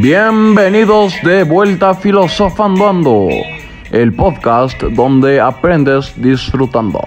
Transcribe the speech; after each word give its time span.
Bienvenidos 0.00 1.14
de 1.22 1.44
vuelta 1.44 1.88
a 1.90 1.94
Filosofando 1.94 2.86
Ando, 2.86 3.28
el 3.90 4.12
podcast 4.12 4.82
donde 4.82 5.40
aprendes 5.40 6.12
disfrutando. 6.20 7.00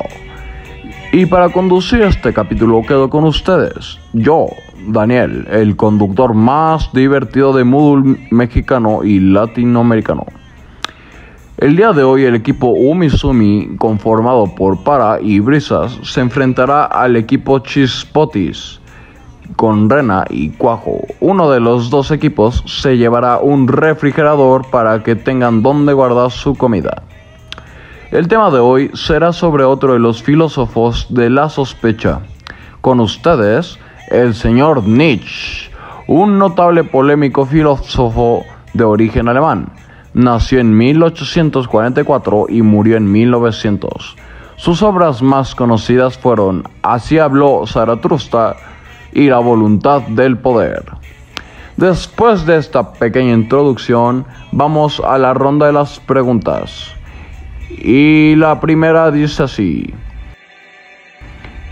Y 1.11 1.27
para 1.27 1.49
conducir 1.49 2.01
este 2.01 2.33
capítulo 2.33 2.81
quedo 2.81 3.07
con 3.07 3.25
ustedes, 3.25 3.99
yo, 4.13 4.47
Daniel, 4.87 5.47
el 5.51 5.75
conductor 5.75 6.33
más 6.33 6.91
divertido 6.91 7.53
de 7.53 7.63
Moodle 7.63 8.27
mexicano 8.31 9.03
y 9.03 9.19
latinoamericano. 9.19 10.25
El 11.59 11.75
día 11.75 11.93
de 11.93 12.01
hoy 12.01 12.23
el 12.23 12.33
equipo 12.33 12.69
Umisumi, 12.69 13.75
conformado 13.77 14.55
por 14.55 14.83
Para 14.83 15.21
y 15.21 15.39
Brisas, 15.39 15.99
se 16.01 16.21
enfrentará 16.21 16.85
al 16.85 17.17
equipo 17.17 17.59
Chispotis 17.59 18.78
con 19.55 19.89
Rena 19.89 20.25
y 20.29 20.49
Cuajo. 20.49 21.01
Uno 21.19 21.49
de 21.49 21.59
los 21.59 21.89
dos 21.89 22.11
equipos 22.11 22.63
se 22.65 22.97
llevará 22.97 23.39
un 23.39 23.67
refrigerador 23.67 24.69
para 24.69 25.03
que 25.03 25.15
tengan 25.15 25.61
donde 25.61 25.93
guardar 25.93 26.31
su 26.31 26.55
comida. 26.55 27.03
El 28.11 28.27
tema 28.27 28.49
de 28.51 28.59
hoy 28.59 28.91
será 28.93 29.33
sobre 29.33 29.63
otro 29.63 29.93
de 29.93 29.99
los 29.99 30.23
filósofos 30.23 31.07
de 31.09 31.29
la 31.29 31.49
sospecha. 31.49 32.21
Con 32.81 32.99
ustedes, 32.99 33.79
el 34.09 34.33
señor 34.33 34.83
Nietzsche, 34.87 35.71
un 36.07 36.37
notable 36.37 36.83
polémico 36.83 37.45
filósofo 37.45 38.43
de 38.73 38.83
origen 38.83 39.27
alemán 39.27 39.71
Nació 40.13 40.59
en 40.59 40.75
1844 40.75 42.47
y 42.49 42.63
murió 42.63 42.97
en 42.97 43.11
1900. 43.11 44.15
Sus 44.55 44.81
obras 44.81 45.21
más 45.21 45.53
conocidas 45.53 46.17
fueron 46.17 46.63
Así 46.81 47.19
habló 47.19 47.65
Zaratustra 47.67 48.55
y 49.13 49.27
La 49.29 49.39
voluntad 49.39 50.01
del 50.01 50.37
poder. 50.37 50.85
Después 51.77 52.45
de 52.45 52.57
esta 52.57 52.91
pequeña 52.91 53.33
introducción, 53.33 54.25
vamos 54.51 54.99
a 54.99 55.17
la 55.17 55.33
ronda 55.33 55.67
de 55.67 55.73
las 55.73 55.99
preguntas. 55.99 56.93
Y 57.69 58.35
la 58.35 58.59
primera 58.59 59.09
dice 59.11 59.43
así. 59.43 59.93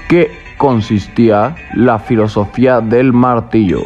¿Qué 0.08 0.32
consistía 0.58 1.56
la 1.74 2.00
filosofía 2.00 2.80
del 2.80 3.12
martillo? 3.12 3.84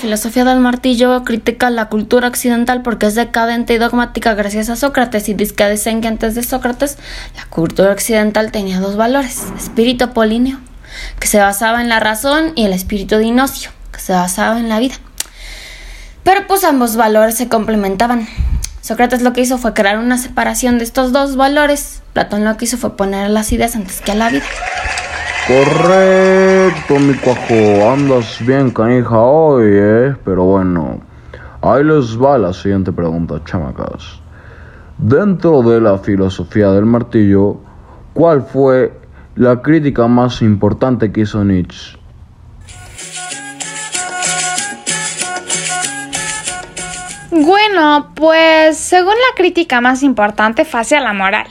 Filosofía 0.00 0.44
del 0.44 0.60
martillo 0.60 1.24
critica 1.24 1.70
la 1.70 1.88
cultura 1.88 2.28
occidental 2.28 2.82
porque 2.82 3.06
es 3.06 3.14
decadente 3.14 3.74
y 3.74 3.78
dogmática 3.78 4.34
gracias 4.34 4.70
a 4.70 4.76
Sócrates 4.76 5.28
y 5.28 5.34
dicen 5.34 6.00
que 6.00 6.08
antes 6.08 6.34
de 6.34 6.42
Sócrates 6.42 6.98
la 7.36 7.44
cultura 7.46 7.92
occidental 7.92 8.50
tenía 8.50 8.80
dos 8.80 8.96
valores, 8.96 9.44
espíritu 9.56 10.04
apolíneo, 10.04 10.58
que 11.18 11.26
se 11.26 11.38
basaba 11.38 11.80
en 11.80 11.88
la 11.88 12.00
razón, 12.00 12.52
y 12.56 12.64
el 12.64 12.72
espíritu 12.72 13.18
dinocio, 13.18 13.70
que 13.92 14.00
se 14.00 14.12
basaba 14.12 14.58
en 14.58 14.68
la 14.68 14.78
vida. 14.78 14.94
Pero 16.24 16.46
pues 16.46 16.64
ambos 16.64 16.96
valores 16.96 17.36
se 17.36 17.48
complementaban. 17.48 18.26
Sócrates 18.80 19.22
lo 19.22 19.32
que 19.32 19.42
hizo 19.42 19.58
fue 19.58 19.74
crear 19.74 19.98
una 19.98 20.18
separación 20.18 20.78
de 20.78 20.84
estos 20.84 21.12
dos 21.12 21.36
valores. 21.36 22.02
Platón 22.12 22.44
lo 22.44 22.56
que 22.56 22.64
hizo 22.64 22.78
fue 22.78 22.96
poner 22.96 23.30
las 23.30 23.52
ideas 23.52 23.76
antes 23.76 24.00
que 24.00 24.12
a 24.12 24.14
la 24.14 24.30
vida. 24.30 24.44
Correcto, 25.50 27.00
mi 27.00 27.12
cuajo. 27.14 27.90
Andas 27.90 28.38
bien 28.46 28.70
canija 28.70 29.18
hoy, 29.18 29.70
eh. 29.72 30.14
Pero 30.24 30.44
bueno, 30.44 31.00
ahí 31.60 31.82
les 31.82 32.16
va 32.16 32.38
la 32.38 32.52
siguiente 32.52 32.92
pregunta, 32.92 33.42
chamacas. 33.44 34.20
Dentro 34.96 35.62
de 35.62 35.80
la 35.80 35.98
filosofía 35.98 36.70
del 36.70 36.86
martillo, 36.86 37.56
¿cuál 38.14 38.42
fue 38.42 38.96
la 39.34 39.60
crítica 39.60 40.06
más 40.06 40.40
importante 40.40 41.10
que 41.10 41.22
hizo 41.22 41.44
Nietzsche? 41.44 41.99
Bueno, 47.30 48.12
pues 48.16 48.76
según 48.76 49.14
la 49.14 49.36
crítica 49.36 49.80
más 49.80 50.02
importante 50.02 50.64
fue 50.64 50.80
hacia 50.80 51.00
la 51.00 51.12
moral, 51.12 51.46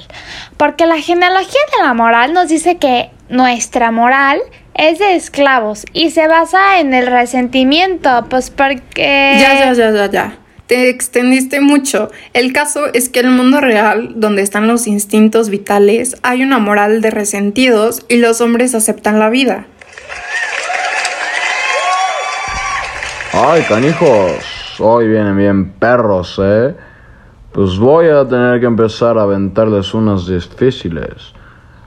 porque 0.57 0.85
la 0.85 0.99
genealogía 0.99 1.61
de 1.77 1.83
la 1.85 1.93
moral 1.93 2.33
nos 2.33 2.49
dice 2.49 2.77
que 2.77 3.11
nuestra 3.29 3.89
moral 3.91 4.41
es 4.73 4.99
de 4.99 5.15
esclavos 5.15 5.85
y 5.93 6.11
se 6.11 6.27
basa 6.27 6.79
en 6.79 6.93
el 6.93 7.07
resentimiento, 7.07 8.25
pues 8.29 8.49
porque... 8.49 9.37
Ya, 9.39 9.53
ya, 9.53 9.73
ya, 9.73 9.91
ya, 9.91 10.09
ya. 10.09 10.37
Te 10.67 10.89
extendiste 10.89 11.61
mucho. 11.61 12.11
El 12.33 12.53
caso 12.53 12.93
es 12.93 13.09
que 13.09 13.21
en 13.21 13.27
el 13.27 13.31
mundo 13.31 13.59
real, 13.59 14.13
donde 14.17 14.41
están 14.41 14.67
los 14.67 14.85
instintos 14.85 15.49
vitales, 15.49 16.17
hay 16.23 16.43
una 16.43 16.59
moral 16.59 17.01
de 17.01 17.09
resentidos 17.09 18.05
y 18.07 18.17
los 18.17 18.41
hombres 18.41 18.75
aceptan 18.75 19.17
la 19.17 19.29
vida. 19.29 19.65
Ay, 23.31 23.63
canijos, 23.63 24.33
hoy 24.79 25.07
vienen 25.07 25.37
bien 25.37 25.71
perros, 25.73 26.39
¿eh? 26.43 26.75
Pues 27.51 27.77
voy 27.77 28.07
a 28.07 28.27
tener 28.27 28.59
que 28.59 28.65
empezar 28.65 29.17
a 29.17 29.23
aventarles 29.23 29.93
unas 29.93 30.27
difíciles. 30.27 31.33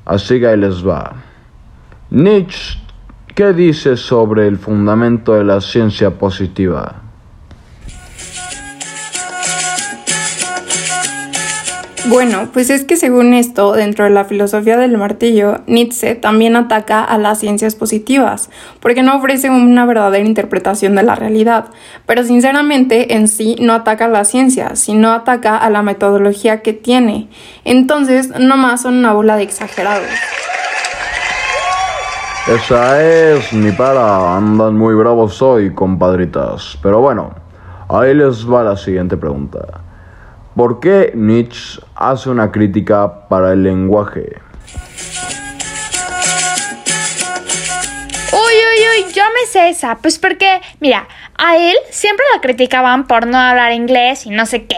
Así 0.04 0.40
que 0.40 0.48
ahí 0.48 0.56
les 0.56 0.86
va. 0.86 1.12
Nietzsche, 2.10 2.78
¿qué 3.34 3.52
dice 3.52 3.96
sobre 3.96 4.46
el 4.48 4.58
fundamento 4.58 5.34
de 5.34 5.44
la 5.44 5.60
ciencia 5.60 6.10
positiva? 6.10 7.11
Bueno, 12.08 12.48
pues 12.52 12.68
es 12.68 12.84
que 12.84 12.96
según 12.96 13.32
esto, 13.32 13.74
dentro 13.74 14.04
de 14.04 14.10
la 14.10 14.24
filosofía 14.24 14.76
del 14.76 14.98
martillo, 14.98 15.60
Nietzsche 15.68 16.16
también 16.16 16.56
ataca 16.56 17.04
a 17.04 17.16
las 17.16 17.38
ciencias 17.38 17.76
positivas, 17.76 18.50
porque 18.80 19.04
no 19.04 19.16
ofrece 19.16 19.50
una 19.50 19.86
verdadera 19.86 20.24
interpretación 20.24 20.96
de 20.96 21.04
la 21.04 21.14
realidad, 21.14 21.66
pero 22.04 22.24
sinceramente 22.24 23.14
en 23.14 23.28
sí 23.28 23.56
no 23.60 23.72
ataca 23.72 24.06
a 24.06 24.08
la 24.08 24.24
ciencia, 24.24 24.74
sino 24.74 25.12
ataca 25.12 25.56
a 25.56 25.70
la 25.70 25.82
metodología 25.82 26.60
que 26.60 26.72
tiene. 26.72 27.28
Entonces, 27.64 28.30
no 28.36 28.56
más 28.56 28.82
son 28.82 28.96
una 28.96 29.12
bola 29.12 29.36
de 29.36 29.44
exagerados. 29.44 30.08
Esa 32.48 33.00
es 33.00 33.52
mi 33.52 33.70
para, 33.70 34.36
andan 34.36 34.76
muy 34.76 34.96
bravos 34.96 35.40
hoy, 35.40 35.72
compadritas. 35.72 36.76
Pero 36.82 37.00
bueno, 37.00 37.30
ahí 37.88 38.12
les 38.12 38.44
va 38.44 38.64
la 38.64 38.76
siguiente 38.76 39.16
pregunta. 39.16 39.81
¿Por 40.56 40.80
qué 40.80 41.12
Nietzsche 41.14 41.80
hace 41.94 42.28
una 42.28 42.52
crítica 42.52 43.26
para 43.28 43.54
el 43.54 43.62
lenguaje? 43.62 44.36
Uy, 48.32 48.54
uy, 48.54 49.06
uy, 49.06 49.12
yo 49.14 49.22
me 49.34 49.46
sé 49.50 49.70
esa. 49.70 49.96
Pues 49.96 50.18
porque, 50.18 50.60
mira, 50.78 51.08
a 51.44 51.56
él 51.56 51.76
siempre 51.90 52.24
lo 52.32 52.40
criticaban 52.40 53.08
por 53.08 53.26
no 53.26 53.36
hablar 53.36 53.72
inglés 53.72 54.26
y 54.26 54.30
no 54.30 54.46
sé 54.46 54.64
qué. 54.66 54.76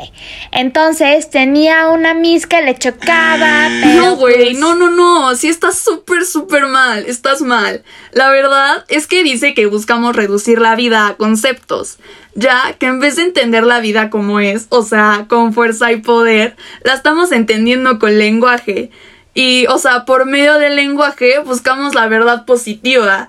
Entonces 0.51 1.29
tenía 1.29 1.91
una 1.91 2.15
miss 2.15 2.47
que 2.47 2.63
le 2.63 2.75
chocaba. 2.79 3.69
Pero 3.83 4.01
no, 4.01 4.17
güey, 4.17 4.35
pues 4.37 4.59
no, 4.59 4.75
no, 4.75 4.89
no. 4.89 5.35
Sí 5.37 5.49
estás 5.49 5.79
súper, 5.79 6.25
súper 6.25 6.65
mal. 6.65 7.05
Estás 7.07 7.43
mal. 7.43 7.85
La 8.13 8.31
verdad 8.31 8.83
es 8.89 9.07
que 9.07 9.23
dice 9.23 9.53
que 9.53 9.67
buscamos 9.67 10.17
reducir 10.17 10.59
la 10.59 10.75
vida 10.75 11.07
a 11.07 11.17
conceptos. 11.17 11.99
Ya 12.35 12.73
que 12.79 12.87
en 12.87 12.99
vez 12.99 13.17
de 13.17 13.25
entender 13.25 13.65
la 13.65 13.81
vida 13.81 14.09
como 14.09 14.41
es, 14.41 14.67
o 14.71 14.83
sea, 14.83 15.27
con 15.29 15.53
fuerza 15.53 15.93
y 15.93 15.97
poder, 15.97 16.57
la 16.83 16.95
estamos 16.95 17.31
entendiendo 17.31 17.99
con 17.99 18.17
lenguaje. 18.19 18.91
Y, 19.35 19.67
o 19.67 19.77
sea, 19.77 20.07
por 20.07 20.25
medio 20.25 20.59
del 20.59 20.77
lenguaje 20.77 21.41
buscamos 21.41 21.95
la 21.95 22.09
verdad 22.09 22.47
positiva. 22.47 23.29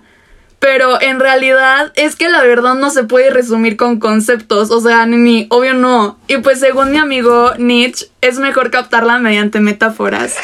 Pero 0.65 0.99
en 0.99 1.19
realidad 1.19 1.93
es 1.93 2.15
que 2.15 2.27
la 2.27 2.41
verdad 2.41 2.73
no 2.73 2.89
se 2.89 3.03
puede 3.03 3.29
resumir 3.29 3.77
con 3.77 3.99
conceptos, 3.99 4.71
o 4.71 4.79
sea, 4.81 5.05
ni 5.05 5.45
obvio 5.51 5.75
no. 5.75 6.17
Y 6.27 6.37
pues 6.37 6.59
según 6.59 6.89
mi 6.91 6.97
amigo 6.97 7.51
Nietzsche, 7.59 8.07
es 8.21 8.39
mejor 8.39 8.71
captarla 8.71 9.19
mediante 9.19 9.59
metáforas. 9.59 10.35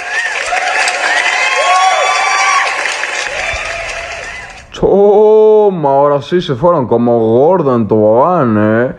Toma, 4.79 5.89
ahora 5.89 6.21
sí 6.21 6.39
se 6.39 6.53
fueron 6.53 6.87
como 6.87 7.17
gordo 7.17 7.75
en 7.75 7.87
tobogán, 7.87 8.57
eh. 8.59 8.95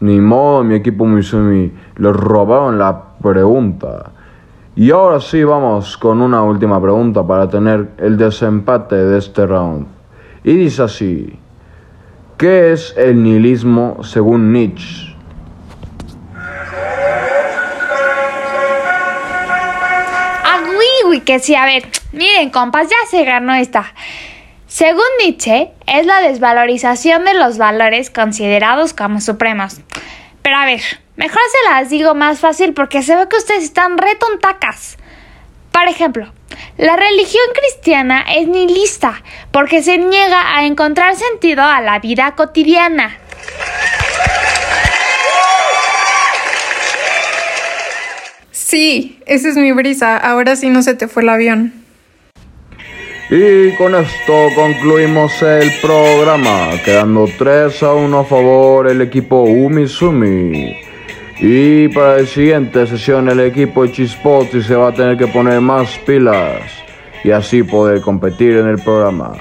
Ni 0.00 0.20
modo, 0.20 0.64
mi 0.64 0.76
equipo 0.76 1.04
Misumi, 1.04 1.70
les 1.98 2.16
robaron 2.16 2.78
la 2.78 2.98
pregunta. 3.22 4.10
Y 4.74 4.90
ahora 4.90 5.20
sí 5.20 5.44
vamos 5.44 5.98
con 5.98 6.22
una 6.22 6.42
última 6.42 6.80
pregunta 6.80 7.26
para 7.26 7.50
tener 7.50 7.90
el 7.98 8.16
desempate 8.16 8.96
de 8.96 9.18
este 9.18 9.46
round. 9.46 10.00
Y 10.44 10.56
dice 10.56 10.82
así, 10.82 11.38
¿qué 12.36 12.72
es 12.72 12.94
el 12.96 13.22
nihilismo 13.22 14.02
según 14.02 14.52
Nietzsche? 14.52 15.14
Ah, 20.44 20.60
que 21.24 21.38
sí, 21.38 21.54
a 21.54 21.64
ver. 21.64 21.84
Miren, 22.12 22.50
compas, 22.50 22.88
ya 22.88 22.96
se 23.08 23.24
ganó 23.24 23.54
esta. 23.54 23.94
Según 24.66 25.04
Nietzsche, 25.20 25.70
es 25.86 26.06
la 26.06 26.20
desvalorización 26.22 27.24
de 27.24 27.34
los 27.34 27.58
valores 27.58 28.10
considerados 28.10 28.94
como 28.94 29.20
supremos. 29.20 29.80
Pero 30.42 30.56
a 30.56 30.64
ver, 30.64 30.80
mejor 31.16 31.42
se 31.52 31.70
las 31.70 31.90
digo 31.90 32.14
más 32.14 32.40
fácil 32.40 32.72
porque 32.74 33.02
se 33.02 33.14
ve 33.14 33.28
que 33.28 33.36
ustedes 33.36 33.62
están 33.64 33.98
retontacas. 33.98 34.98
Por 35.70 35.88
ejemplo, 35.88 36.32
La 36.78 36.96
religión 36.96 37.44
cristiana 37.54 38.24
es 38.36 38.48
nihilista 38.48 39.22
porque 39.50 39.82
se 39.82 39.98
niega 39.98 40.56
a 40.56 40.64
encontrar 40.64 41.16
sentido 41.16 41.62
a 41.62 41.80
la 41.80 41.98
vida 41.98 42.34
cotidiana. 42.34 43.18
Sí, 48.50 49.18
esa 49.26 49.48
es 49.50 49.56
mi 49.56 49.72
brisa. 49.72 50.16
Ahora 50.16 50.56
sí 50.56 50.70
no 50.70 50.82
se 50.82 50.94
te 50.94 51.08
fue 51.08 51.22
el 51.22 51.28
avión. 51.28 51.74
Y 53.30 53.74
con 53.76 53.94
esto 53.94 54.48
concluimos 54.54 55.40
el 55.42 55.70
programa, 55.80 56.70
quedando 56.84 57.26
3 57.38 57.82
a 57.82 57.94
1 57.94 58.18
a 58.18 58.24
favor 58.24 58.88
el 58.88 59.00
equipo 59.00 59.42
Umisumi. 59.42 60.91
Y 61.44 61.88
para 61.88 62.18
la 62.18 62.24
siguiente 62.26 62.86
sesión 62.86 63.28
el 63.28 63.40
equipo 63.40 63.84
Chispoti 63.84 64.62
se 64.62 64.76
va 64.76 64.90
a 64.90 64.94
tener 64.94 65.16
que 65.16 65.26
poner 65.26 65.60
más 65.60 65.98
pilas 66.06 66.62
y 67.24 67.32
así 67.32 67.64
poder 67.64 68.00
competir 68.00 68.58
en 68.58 68.68
el 68.68 68.78
programa. 68.78 69.32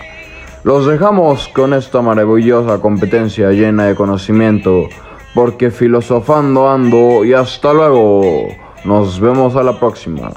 Los 0.64 0.88
dejamos 0.88 1.48
con 1.50 1.76
esta 1.76 2.02
maravillosa 2.02 2.82
competencia 2.82 3.52
llena 3.52 3.86
de 3.86 3.94
conocimiento, 3.94 4.90
porque 5.36 5.70
filosofando 5.70 6.72
ando 6.72 7.24
y 7.24 7.34
hasta 7.34 7.72
luego. 7.72 8.48
Nos 8.84 9.20
vemos 9.20 9.56
a 9.56 9.62
la 9.62 9.80
próxima. 9.80 10.32